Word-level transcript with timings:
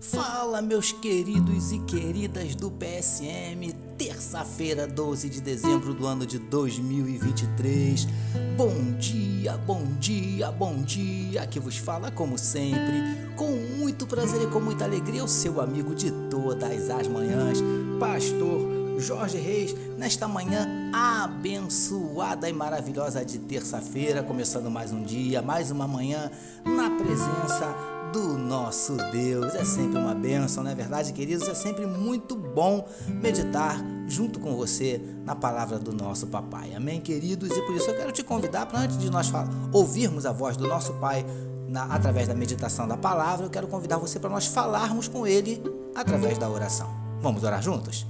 Fala, 0.00 0.62
meus 0.62 0.92
queridos 0.92 1.72
e 1.72 1.78
queridas 1.80 2.54
do 2.54 2.70
PSM, 2.70 3.70
terça-feira, 3.98 4.86
12 4.86 5.28
de 5.28 5.42
dezembro 5.42 5.92
do 5.92 6.06
ano 6.06 6.24
de 6.24 6.38
2023. 6.38 8.08
Bom 8.56 8.96
dia, 8.98 9.58
bom 9.58 9.84
dia, 9.98 10.50
bom 10.50 10.80
dia. 10.80 11.42
Aqui 11.42 11.60
vos 11.60 11.76
fala, 11.76 12.10
como 12.10 12.38
sempre, 12.38 13.34
com 13.36 13.50
muito 13.76 14.06
prazer 14.06 14.40
e 14.42 14.46
com 14.46 14.58
muita 14.58 14.84
alegria, 14.84 15.22
o 15.22 15.28
seu 15.28 15.60
amigo 15.60 15.94
de 15.94 16.10
todas 16.30 16.88
as 16.88 17.06
manhãs, 17.06 17.58
Pastor 17.98 18.98
Jorge 18.98 19.36
Reis, 19.36 19.74
nesta 19.98 20.26
manhã 20.26 20.66
abençoada 20.94 22.48
e 22.48 22.52
maravilhosa 22.54 23.22
de 23.22 23.38
terça-feira, 23.38 24.22
começando 24.22 24.70
mais 24.70 24.92
um 24.92 25.02
dia, 25.02 25.42
mais 25.42 25.70
uma 25.70 25.86
manhã 25.86 26.30
na 26.64 26.88
presença 26.90 27.99
do 28.12 28.36
nosso 28.36 28.96
Deus. 29.12 29.54
É 29.54 29.64
sempre 29.64 29.98
uma 29.98 30.14
bênção, 30.14 30.62
não 30.62 30.70
é 30.70 30.74
verdade, 30.74 31.12
queridos? 31.12 31.48
É 31.48 31.54
sempre 31.54 31.86
muito 31.86 32.36
bom 32.36 32.86
meditar 33.08 33.76
junto 34.08 34.40
com 34.40 34.56
você 34.56 35.00
na 35.24 35.34
palavra 35.34 35.78
do 35.78 35.92
nosso 35.92 36.26
Papai. 36.26 36.74
Amém, 36.74 37.00
queridos? 37.00 37.50
E 37.50 37.62
por 37.62 37.74
isso 37.74 37.90
eu 37.90 37.96
quero 37.96 38.12
te 38.12 38.22
convidar 38.22 38.66
para 38.66 38.80
antes 38.80 38.98
de 38.98 39.10
nós 39.10 39.30
ouvirmos 39.72 40.26
a 40.26 40.32
voz 40.32 40.56
do 40.56 40.66
nosso 40.66 40.94
Pai 40.94 41.24
na, 41.68 41.84
através 41.84 42.26
da 42.26 42.34
meditação 42.34 42.86
da 42.86 42.96
palavra, 42.96 43.46
eu 43.46 43.50
quero 43.50 43.68
convidar 43.68 43.96
você 43.96 44.18
para 44.18 44.28
nós 44.28 44.46
falarmos 44.46 45.06
com 45.06 45.26
Ele 45.26 45.62
através 45.94 46.36
da 46.36 46.50
oração. 46.50 46.90
Vamos 47.20 47.44
orar 47.44 47.62
juntos? 47.62 48.06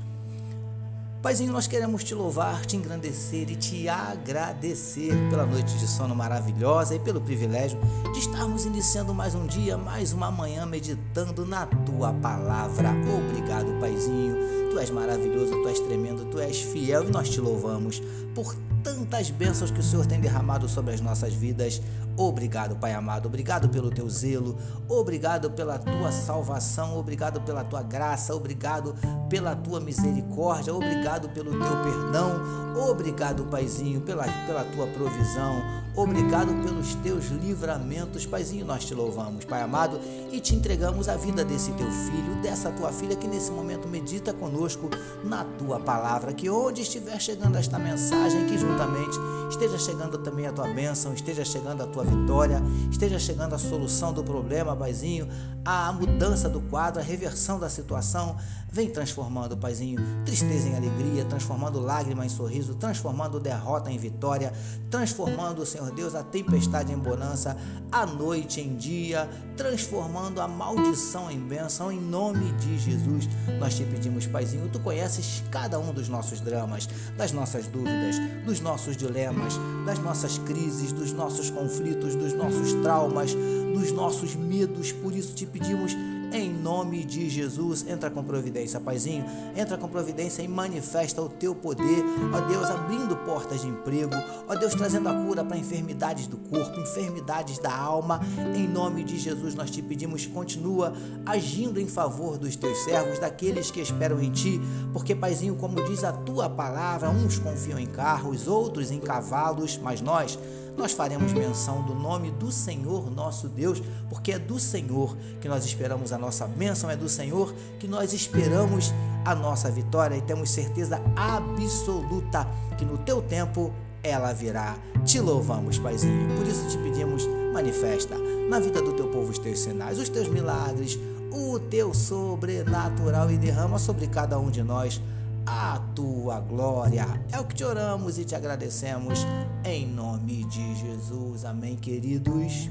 Paizinho, 1.22 1.52
nós 1.52 1.66
queremos 1.66 2.02
te 2.02 2.14
louvar, 2.14 2.64
te 2.64 2.78
engrandecer 2.78 3.50
e 3.50 3.54
te 3.54 3.86
agradecer 3.90 5.12
pela 5.28 5.44
noite 5.44 5.76
de 5.76 5.86
sono 5.86 6.14
maravilhosa 6.14 6.94
e 6.94 6.98
pelo 6.98 7.20
privilégio 7.20 7.78
de 8.14 8.20
estarmos 8.20 8.64
iniciando 8.64 9.12
mais 9.12 9.34
um 9.34 9.46
dia, 9.46 9.76
mais 9.76 10.14
uma 10.14 10.30
manhã 10.30 10.64
meditando 10.64 11.44
na 11.44 11.66
tua 11.66 12.14
palavra. 12.14 12.88
Obrigado, 13.18 13.78
Paizinho. 13.78 14.34
Tu 14.70 14.78
és 14.78 14.88
maravilhoso, 14.88 15.60
tu 15.60 15.68
és 15.68 15.78
tremendo, 15.80 16.24
tu 16.24 16.40
és 16.40 16.62
fiel 16.62 17.04
e 17.04 17.10
nós 17.10 17.28
te 17.28 17.38
louvamos 17.38 18.00
por 18.34 18.56
tantas 18.82 19.30
bênçãos 19.30 19.70
que 19.70 19.80
o 19.80 19.82
Senhor 19.82 20.06
tem 20.06 20.20
derramado 20.20 20.70
sobre 20.70 20.94
as 20.94 21.02
nossas 21.02 21.34
vidas. 21.34 21.82
Obrigado, 22.22 22.76
Pai 22.76 22.92
amado. 22.92 23.26
Obrigado 23.26 23.70
pelo 23.70 23.90
teu 23.90 24.08
zelo. 24.10 24.58
Obrigado 24.86 25.50
pela 25.52 25.78
tua 25.78 26.12
salvação. 26.12 26.98
Obrigado 26.98 27.40
pela 27.40 27.64
tua 27.64 27.82
graça. 27.82 28.34
Obrigado 28.34 28.94
pela 29.30 29.56
tua 29.56 29.80
misericórdia. 29.80 30.74
Obrigado 30.74 31.30
pelo 31.30 31.50
teu 31.52 31.82
perdão. 31.82 32.60
Obrigado, 32.90 33.44
Paizinho, 33.44 34.02
pela, 34.02 34.24
pela 34.46 34.64
tua 34.64 34.86
provisão. 34.86 35.62
Obrigado 35.96 36.52
pelos 36.62 36.94
teus 36.96 37.26
livramentos, 37.26 38.24
Paizinho. 38.24 38.64
Nós 38.64 38.84
te 38.84 38.94
louvamos, 38.94 39.44
Pai 39.44 39.62
amado, 39.62 39.98
e 40.30 40.40
te 40.40 40.54
entregamos 40.54 41.08
a 41.08 41.16
vida 41.16 41.44
desse 41.44 41.72
teu 41.72 41.90
filho, 41.90 42.36
dessa 42.42 42.70
tua 42.70 42.92
filha 42.92 43.16
que 43.16 43.26
nesse 43.26 43.50
momento 43.50 43.88
medita 43.88 44.32
conosco 44.32 44.88
na 45.24 45.44
tua 45.44 45.80
palavra. 45.80 46.32
Que 46.32 46.48
onde 46.48 46.82
estiver 46.82 47.18
chegando 47.20 47.56
esta 47.56 47.78
mensagem, 47.78 48.46
que 48.46 48.56
juntamente 48.56 49.18
esteja 49.48 49.78
chegando 49.78 50.18
também 50.18 50.46
a 50.46 50.52
tua 50.52 50.68
bênção, 50.68 51.12
esteja 51.12 51.44
chegando 51.44 51.82
a 51.82 51.86
tua 51.86 52.04
vitória, 52.10 52.62
esteja 52.90 53.18
chegando 53.18 53.54
a 53.54 53.58
solução 53.58 54.12
do 54.12 54.22
problema, 54.22 54.74
Paizinho, 54.74 55.28
a 55.64 55.92
mudança 55.92 56.48
do 56.48 56.60
quadro, 56.60 57.00
a 57.00 57.04
reversão 57.04 57.58
da 57.58 57.68
situação. 57.68 58.36
Vem 58.72 58.88
transformando, 58.88 59.56
Paizinho, 59.56 60.00
tristeza 60.24 60.68
em 60.68 60.76
alegria, 60.76 61.24
transformando 61.24 61.80
lágrima 61.80 62.24
em 62.24 62.28
sorriso, 62.28 62.74
transformando 62.76 63.40
derrota 63.40 63.90
em 63.90 63.98
vitória, 63.98 64.52
transformando, 64.88 65.66
Senhor 65.66 65.90
Deus, 65.90 66.14
a 66.14 66.22
tempestade 66.22 66.92
em 66.92 66.98
bonança, 66.98 67.56
a 67.90 68.06
noite 68.06 68.60
em 68.60 68.76
dia, 68.76 69.28
transformando 69.56 70.40
a 70.40 70.46
maldição 70.46 71.30
em 71.30 71.38
bênção, 71.38 71.90
em 71.90 72.00
nome 72.00 72.52
de 72.52 72.78
Jesus. 72.78 73.28
Nós 73.58 73.76
te 73.76 73.84
pedimos, 73.84 74.26
Paizinho, 74.26 74.68
tu 74.68 74.78
conheces 74.78 75.42
cada 75.50 75.78
um 75.78 75.92
dos 75.92 76.08
nossos 76.08 76.40
dramas, 76.40 76.88
das 77.16 77.32
nossas 77.32 77.66
dúvidas, 77.66 78.16
dos 78.46 78.60
nossos 78.60 78.96
dilemas, 78.96 79.54
das 79.84 79.98
nossas 79.98 80.38
crises, 80.38 80.92
dos 80.92 81.12
nossos 81.12 81.50
conflitos, 81.50 81.99
dos 82.06 82.32
nossos 82.34 82.72
traumas, 82.74 83.34
dos 83.74 83.92
nossos 83.92 84.34
medos. 84.34 84.92
Por 84.92 85.14
isso 85.14 85.34
te 85.34 85.46
pedimos 85.46 85.94
em 86.32 86.48
nome 86.48 87.04
de 87.04 87.28
Jesus, 87.28 87.84
entra 87.88 88.08
com 88.08 88.22
providência, 88.22 88.78
Paizinho. 88.78 89.24
Entra 89.56 89.76
com 89.76 89.88
providência 89.88 90.42
e 90.42 90.48
manifesta 90.48 91.20
o 91.20 91.28
teu 91.28 91.56
poder, 91.56 92.04
ó 92.32 92.40
Deus, 92.42 92.70
abrindo 92.70 93.16
portas 93.16 93.62
de 93.62 93.68
emprego, 93.68 94.14
ó 94.46 94.54
Deus, 94.54 94.74
trazendo 94.74 95.08
a 95.08 95.14
cura 95.14 95.44
para 95.44 95.56
enfermidades 95.56 96.28
do 96.28 96.36
corpo, 96.36 96.78
enfermidades 96.78 97.58
da 97.58 97.74
alma. 97.74 98.20
Em 98.54 98.68
nome 98.68 99.02
de 99.02 99.18
Jesus, 99.18 99.56
nós 99.56 99.70
te 99.70 99.82
pedimos, 99.82 100.24
continua 100.26 100.92
agindo 101.26 101.80
em 101.80 101.88
favor 101.88 102.38
dos 102.38 102.54
teus 102.54 102.78
servos, 102.84 103.18
daqueles 103.18 103.72
que 103.72 103.80
esperam 103.80 104.22
em 104.22 104.30
ti, 104.30 104.60
porque, 104.92 105.16
Paizinho, 105.16 105.56
como 105.56 105.82
diz 105.82 106.04
a 106.04 106.12
tua 106.12 106.48
palavra, 106.48 107.10
uns 107.10 107.40
confiam 107.40 107.78
em 107.78 107.86
carros, 107.86 108.46
outros 108.46 108.92
em 108.92 109.00
cavalos, 109.00 109.78
mas 109.82 110.00
nós 110.00 110.38
nós 110.76 110.92
faremos 110.92 111.32
menção 111.32 111.82
do 111.82 111.94
nome 111.94 112.30
do 112.30 112.50
Senhor 112.50 113.10
nosso 113.10 113.48
Deus, 113.48 113.82
porque 114.08 114.32
é 114.32 114.38
do 114.38 114.58
Senhor 114.58 115.16
que 115.40 115.48
nós 115.48 115.64
esperamos 115.64 116.12
a 116.12 116.18
nossa 116.18 116.46
bênção, 116.46 116.90
é 116.90 116.96
do 116.96 117.08
Senhor 117.08 117.54
que 117.78 117.86
nós 117.86 118.12
esperamos 118.12 118.92
a 119.24 119.34
nossa 119.34 119.70
vitória 119.70 120.16
e 120.16 120.22
temos 120.22 120.50
certeza 120.50 121.00
absoluta 121.16 122.46
que 122.78 122.84
no 122.84 122.98
teu 122.98 123.20
tempo 123.20 123.72
ela 124.02 124.32
virá. 124.32 124.76
Te 125.04 125.20
louvamos, 125.20 125.78
Paizinho. 125.78 126.36
Por 126.36 126.46
isso 126.46 126.68
te 126.68 126.78
pedimos, 126.78 127.26
manifesta 127.52 128.16
na 128.48 128.58
vida 128.58 128.80
do 128.80 128.92
teu 128.92 129.08
povo 129.08 129.30
os 129.30 129.38
teus 129.38 129.60
sinais, 129.60 129.98
os 129.98 130.08
teus 130.08 130.28
milagres, 130.28 130.98
o 131.30 131.58
teu 131.58 131.94
sobrenatural 131.94 133.30
e 133.30 133.36
derrama 133.36 133.78
sobre 133.78 134.06
cada 134.06 134.38
um 134.38 134.50
de 134.50 134.62
nós 134.62 135.00
a 135.46 135.80
tua 135.94 136.40
glória. 136.40 137.06
É 137.32 137.38
o 137.38 137.44
que 137.44 137.54
te 137.54 137.64
oramos 137.64 138.18
e 138.18 138.24
te 138.24 138.34
agradecemos 138.34 139.26
em 139.64 139.86
nome 139.86 140.44
de 140.44 140.74
Jesus. 140.76 141.44
Amém, 141.44 141.76
queridos. 141.76 142.70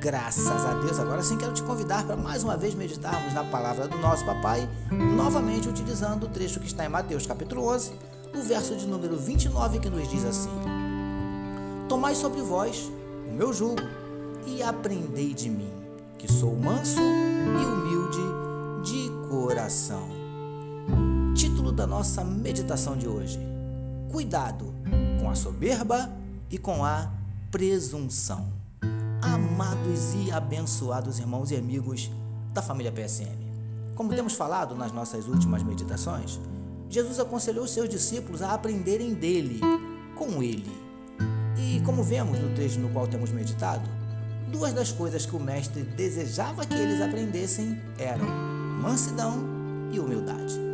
Graças 0.00 0.66
a 0.66 0.74
Deus. 0.80 0.98
Agora 0.98 1.22
sim 1.22 1.36
quero 1.36 1.52
te 1.52 1.62
convidar 1.62 2.04
para 2.04 2.16
mais 2.16 2.42
uma 2.42 2.56
vez 2.56 2.74
meditarmos 2.74 3.32
na 3.32 3.44
palavra 3.44 3.86
do 3.86 3.96
nosso 3.98 4.24
papai, 4.26 4.68
novamente 4.90 5.68
utilizando 5.68 6.24
o 6.24 6.28
trecho 6.28 6.58
que 6.58 6.66
está 6.66 6.84
em 6.84 6.88
Mateus 6.88 7.24
capítulo 7.24 7.68
11, 7.68 7.92
o 8.34 8.42
verso 8.42 8.74
de 8.74 8.86
número 8.86 9.16
29 9.16 9.78
que 9.78 9.88
nos 9.88 10.08
diz 10.08 10.24
assim: 10.24 10.50
Tomai 11.88 12.16
sobre 12.16 12.40
vós 12.40 12.90
o 13.28 13.32
meu 13.32 13.52
jugo 13.52 13.82
e 14.44 14.60
aprendei 14.60 15.32
de 15.34 15.48
mim, 15.48 15.70
que 16.18 16.30
sou 16.30 16.56
manso 16.56 17.00
e 17.00 17.64
humilde 17.64 18.18
de 18.82 19.08
coração. 19.28 20.21
Título 21.72 21.76
da 21.76 21.86
nossa 21.86 22.22
meditação 22.22 22.96
de 22.96 23.08
hoje: 23.08 23.38
Cuidado 24.10 24.74
com 25.20 25.30
a 25.30 25.34
soberba 25.34 26.10
e 26.50 26.58
com 26.58 26.84
a 26.84 27.10
presunção. 27.50 28.46
Amados 29.22 30.14
e 30.14 30.30
abençoados 30.30 31.18
irmãos 31.18 31.50
e 31.50 31.56
amigos 31.56 32.10
da 32.52 32.60
família 32.60 32.92
PSM. 32.92 33.38
Como 33.94 34.14
temos 34.14 34.34
falado 34.34 34.74
nas 34.74 34.92
nossas 34.92 35.26
últimas 35.26 35.62
meditações, 35.62 36.38
Jesus 36.88 37.18
aconselhou 37.18 37.66
seus 37.66 37.88
discípulos 37.88 38.42
a 38.42 38.52
aprenderem 38.52 39.14
dele, 39.14 39.60
com 40.16 40.42
ele. 40.42 40.70
E 41.56 41.80
como 41.82 42.02
vemos 42.02 42.38
no 42.38 42.54
trecho 42.54 42.80
no 42.80 42.90
qual 42.90 43.06
temos 43.06 43.30
meditado, 43.30 43.88
duas 44.50 44.72
das 44.72 44.92
coisas 44.92 45.24
que 45.24 45.36
o 45.36 45.40
mestre 45.40 45.82
desejava 45.82 46.66
que 46.66 46.74
eles 46.74 47.00
aprendessem 47.00 47.80
eram 47.98 48.26
mansidão 48.80 49.38
e 49.90 49.98
humildade. 49.98 50.71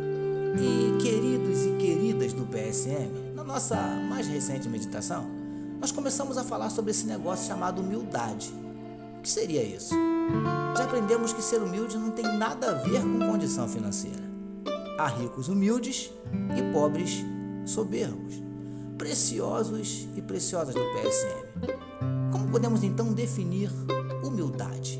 E 0.57 0.97
queridos 1.01 1.65
e 1.65 1.71
queridas 1.77 2.33
do 2.33 2.45
PSM, 2.45 3.33
na 3.35 3.43
nossa 3.43 3.75
mais 4.09 4.27
recente 4.27 4.67
meditação, 4.67 5.25
nós 5.79 5.91
começamos 5.91 6.37
a 6.37 6.43
falar 6.43 6.69
sobre 6.69 6.91
esse 6.91 7.05
negócio 7.05 7.47
chamado 7.47 7.81
humildade. 7.81 8.53
O 9.17 9.21
que 9.21 9.29
seria 9.29 9.63
isso? 9.63 9.93
Já 10.77 10.85
aprendemos 10.85 11.33
que 11.33 11.41
ser 11.41 11.61
humilde 11.61 11.97
não 11.97 12.11
tem 12.11 12.25
nada 12.37 12.71
a 12.71 12.73
ver 12.73 13.01
com 13.01 13.19
condição 13.31 13.67
financeira. 13.67 14.29
Há 14.97 15.07
ricos 15.07 15.47
humildes 15.47 16.11
e 16.57 16.73
pobres 16.73 17.23
soberbos, 17.65 18.41
preciosos 18.97 20.07
e 20.15 20.21
preciosas 20.21 20.73
do 20.73 20.81
PSM. 20.81 22.31
Como 22.31 22.49
podemos 22.49 22.83
então 22.83 23.13
definir 23.13 23.71
humildade? 24.23 24.99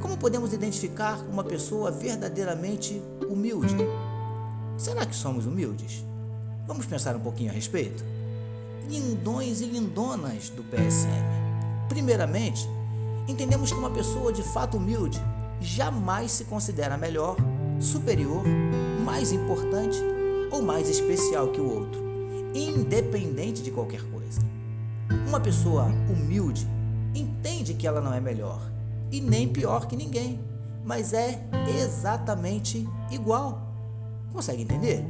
Como 0.00 0.16
podemos 0.16 0.52
identificar 0.52 1.20
uma 1.30 1.44
pessoa 1.44 1.90
verdadeiramente 1.90 3.02
humilde? 3.28 3.76
Será 4.80 5.04
que 5.04 5.14
somos 5.14 5.44
humildes? 5.44 6.02
Vamos 6.66 6.86
pensar 6.86 7.14
um 7.14 7.20
pouquinho 7.20 7.50
a 7.50 7.52
respeito? 7.52 8.02
lindões 8.88 9.60
e 9.60 9.66
lindonas 9.66 10.48
do 10.48 10.64
PSM. 10.64 11.06
Primeiramente, 11.88 12.66
entendemos 13.28 13.70
que 13.70 13.78
uma 13.78 13.90
pessoa 13.90 14.32
de 14.32 14.42
fato 14.42 14.78
humilde 14.78 15.20
jamais 15.60 16.32
se 16.32 16.44
considera 16.44 16.96
melhor, 16.96 17.36
superior, 17.78 18.42
mais 19.04 19.32
importante 19.32 20.00
ou 20.50 20.62
mais 20.62 20.88
especial 20.88 21.48
que 21.48 21.60
o 21.60 21.70
outro, 21.70 22.00
independente 22.54 23.62
de 23.62 23.70
qualquer 23.70 24.02
coisa. 24.10 24.40
Uma 25.28 25.38
pessoa 25.38 25.84
humilde 26.08 26.66
entende 27.14 27.74
que 27.74 27.86
ela 27.86 28.00
não 28.00 28.14
é 28.14 28.20
melhor 28.20 28.60
e 29.12 29.20
nem 29.20 29.46
pior 29.46 29.86
que 29.86 29.94
ninguém, 29.94 30.40
mas 30.84 31.12
é 31.12 31.38
exatamente 31.78 32.88
igual. 33.10 33.69
Consegue 34.32 34.62
entender? 34.62 35.04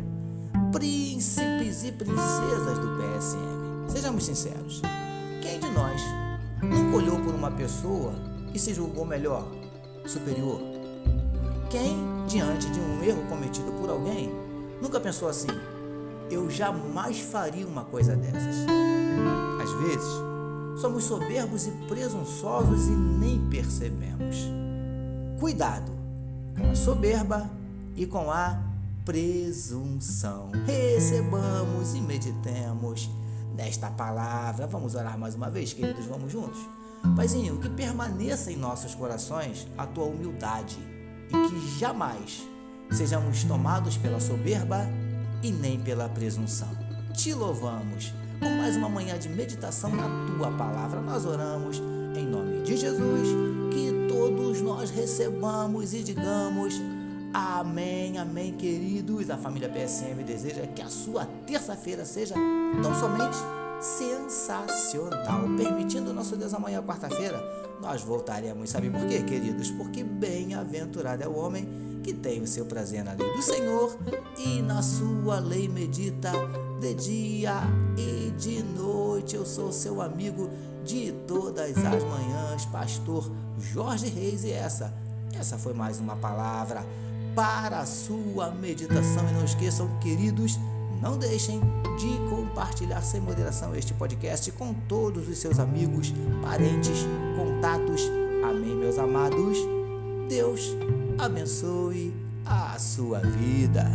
Príncipes 0.72 1.84
e 1.84 1.92
princesas 1.92 2.78
do 2.78 2.88
PSM, 2.96 3.88
sejamos 3.88 4.24
sinceros. 4.24 4.82
Quem 5.42 5.60
de 5.60 5.70
nós 5.70 6.00
nunca 6.62 6.96
olhou 6.96 7.20
por 7.20 7.34
uma 7.34 7.50
pessoa 7.50 8.14
e 8.54 8.58
se 8.58 8.72
julgou 8.72 9.04
melhor, 9.04 9.46
superior? 10.06 10.60
Quem, 11.68 11.96
diante 12.26 12.68
de 12.70 12.80
um 12.80 13.02
erro 13.04 13.22
cometido 13.28 13.70
por 13.72 13.90
alguém, 13.90 14.30
nunca 14.80 14.98
pensou 14.98 15.28
assim: 15.28 15.48
eu 16.30 16.48
jamais 16.48 17.20
faria 17.20 17.66
uma 17.66 17.84
coisa 17.84 18.16
dessas? 18.16 18.66
Às 19.62 19.70
vezes, 19.82 20.80
somos 20.80 21.04
soberbos 21.04 21.66
e 21.66 21.70
presunçosos 21.88 22.86
e 22.86 22.92
nem 22.92 23.38
percebemos. 23.50 24.48
Cuidado 25.38 25.92
com 26.58 26.70
a 26.70 26.74
soberba 26.74 27.50
e 27.96 28.06
com 28.06 28.30
a 28.30 28.69
presunção. 29.10 30.52
Recebamos 30.64 31.96
e 31.96 32.00
meditemos 32.00 33.10
nesta 33.56 33.90
palavra. 33.90 34.68
Vamos 34.68 34.94
orar 34.94 35.18
mais 35.18 35.34
uma 35.34 35.50
vez, 35.50 35.72
queridos, 35.72 36.06
vamos 36.06 36.30
juntos? 36.30 36.60
Paizinho, 37.16 37.58
que 37.58 37.68
permaneça 37.70 38.52
em 38.52 38.56
nossos 38.56 38.94
corações 38.94 39.66
a 39.76 39.84
tua 39.84 40.04
humildade 40.04 40.78
e 41.28 41.48
que 41.48 41.78
jamais 41.80 42.46
sejamos 42.92 43.42
tomados 43.42 43.96
pela 43.96 44.20
soberba 44.20 44.86
e 45.42 45.50
nem 45.50 45.80
pela 45.80 46.08
presunção. 46.08 46.68
Te 47.12 47.34
louvamos 47.34 48.14
por 48.38 48.48
mais 48.48 48.76
uma 48.76 48.88
manhã 48.88 49.18
de 49.18 49.28
meditação 49.28 49.90
na 49.90 50.06
tua 50.28 50.52
palavra. 50.52 51.00
Nós 51.00 51.26
oramos 51.26 51.82
em 52.14 52.26
nome 52.26 52.62
de 52.62 52.76
Jesus, 52.76 53.28
que 53.72 54.06
todos 54.08 54.60
nós 54.60 54.88
recebamos 54.88 55.94
e 55.94 56.04
digamos 56.04 56.80
amém, 57.32 58.18
amém, 58.18 58.52
queridos. 58.52 59.30
A 59.30 59.36
família 59.36 59.68
PSM 59.68 60.22
deseja 60.24 60.66
que 60.66 60.82
a 60.82 60.88
sua 60.88 61.26
terça-feira 61.46 62.04
seja 62.04 62.34
tão 62.82 62.94
somente 62.94 63.36
sensacional. 63.80 65.42
Permitindo 65.56 66.12
nosso 66.12 66.36
Deus 66.36 66.52
amanhã, 66.54 66.82
quarta-feira, 66.82 67.42
nós 67.80 68.02
voltaremos. 68.02 68.70
Sabe 68.70 68.90
por 68.90 69.06
quê, 69.06 69.22
queridos? 69.22 69.70
Porque 69.70 70.04
bem-aventurado 70.04 71.22
é 71.22 71.28
o 71.28 71.36
homem 71.36 71.68
que 72.02 72.12
tem 72.14 72.40
o 72.40 72.46
seu 72.46 72.64
prazer 72.64 73.04
na 73.04 73.12
lei 73.12 73.30
do 73.36 73.42
Senhor 73.42 73.96
e 74.38 74.62
na 74.62 74.82
sua 74.82 75.38
lei 75.38 75.68
medita 75.68 76.32
de 76.80 76.94
dia 76.94 77.60
e 77.96 78.30
de 78.32 78.62
noite. 78.62 79.36
Eu 79.36 79.44
sou 79.44 79.70
seu 79.72 80.00
amigo 80.00 80.50
de 80.84 81.12
todas 81.26 81.76
as 81.76 82.04
manhãs, 82.04 82.64
pastor 82.66 83.30
Jorge 83.58 84.08
Reis, 84.08 84.44
e 84.44 84.50
essa, 84.50 84.92
essa 85.38 85.58
foi 85.58 85.74
mais 85.74 86.00
uma 86.00 86.16
palavra 86.16 86.84
para 87.40 87.78
a 87.78 87.86
sua 87.86 88.50
meditação. 88.50 89.26
E 89.30 89.32
não 89.32 89.42
esqueçam, 89.46 89.88
queridos, 89.98 90.58
não 91.00 91.16
deixem 91.16 91.58
de 91.98 92.28
compartilhar 92.28 93.00
sem 93.00 93.18
moderação 93.18 93.74
este 93.74 93.94
podcast 93.94 94.52
com 94.52 94.74
todos 94.74 95.26
os 95.26 95.38
seus 95.38 95.58
amigos, 95.58 96.12
parentes, 96.42 97.06
contatos. 97.34 98.02
Amém, 98.44 98.76
meus 98.76 98.98
amados. 98.98 99.56
Deus 100.28 100.76
abençoe 101.18 102.14
a 102.44 102.78
sua 102.78 103.20
vida. 103.20 103.86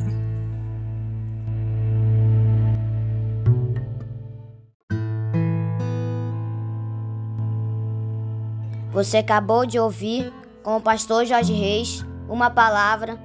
Você 8.91 9.17
acabou 9.17 9.67
de 9.67 9.77
ouvir 9.77 10.33
com 10.63 10.77
o 10.77 10.81
pastor 10.81 11.25
Jorge 11.25 11.53
Reis 11.53 12.03
uma 12.27 12.49
palavra 12.49 13.24